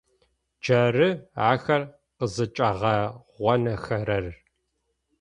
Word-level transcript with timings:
Джары 0.61 1.07
ахэр 1.51 1.81
къызыкӏагъэгъунэхэрэр. 2.17 4.25